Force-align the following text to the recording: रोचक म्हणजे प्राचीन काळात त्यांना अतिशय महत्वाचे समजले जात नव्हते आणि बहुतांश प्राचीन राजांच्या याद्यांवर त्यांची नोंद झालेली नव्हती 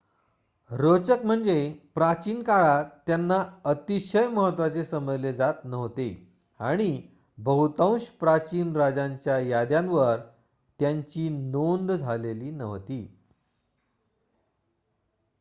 रोचक 0.71 1.25
म्हणजे 1.25 1.55
प्राचीन 1.95 2.41
काळात 2.43 2.85
त्यांना 3.07 3.37
अतिशय 3.63 4.27
महत्वाचे 4.27 4.85
समजले 4.85 5.33
जात 5.33 5.65
नव्हते 5.65 6.07
आणि 6.59 7.01
बहुतांश 7.37 8.07
प्राचीन 8.19 8.75
राजांच्या 8.75 9.39
याद्यांवर 9.39 10.17
त्यांची 10.79 11.29
नोंद 11.29 11.91
झालेली 11.91 12.51
नव्हती 12.51 13.01